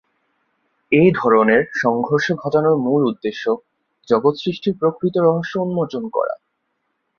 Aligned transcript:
এ 0.91 1.03
ধরনের 1.15 1.61
সংঘর্ষ 1.75 2.27
ঘটানোর 2.35 2.75
মূল 2.77 3.01
উদ্দেশ্য 3.05 3.43
জগৎ 4.07 4.35
সৃষ্টির 4.37 4.73
প্রকৃত 4.79 5.15
রহস্য 5.17 5.53
উন্মোচন 5.57 6.03
করা। 6.09 6.33